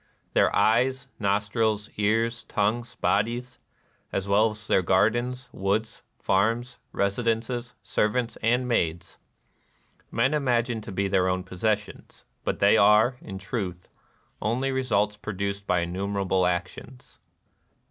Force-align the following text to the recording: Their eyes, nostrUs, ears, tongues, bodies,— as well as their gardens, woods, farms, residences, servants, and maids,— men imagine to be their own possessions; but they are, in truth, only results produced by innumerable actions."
Their 0.33 0.49
eyes, 0.55 1.07
nostrUs, 1.21 1.87
ears, 1.95 2.43
tongues, 2.45 2.95
bodies,— 2.95 3.59
as 4.11 4.27
well 4.27 4.49
as 4.49 4.65
their 4.65 4.81
gardens, 4.81 5.47
woods, 5.53 6.01
farms, 6.17 6.79
residences, 6.91 7.75
servants, 7.83 8.35
and 8.41 8.67
maids,— 8.67 9.19
men 10.11 10.33
imagine 10.33 10.81
to 10.81 10.91
be 10.91 11.07
their 11.07 11.29
own 11.29 11.43
possessions; 11.43 12.25
but 12.43 12.57
they 12.57 12.77
are, 12.77 13.17
in 13.21 13.37
truth, 13.37 13.89
only 14.41 14.71
results 14.71 15.17
produced 15.17 15.67
by 15.67 15.81
innumerable 15.81 16.47
actions." 16.47 17.19